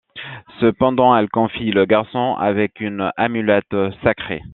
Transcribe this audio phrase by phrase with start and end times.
[0.59, 4.41] Cependant, elle confie le garçon avec une amulette sacrée.